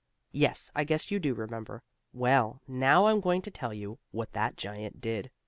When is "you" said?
1.11-1.19, 3.71-3.99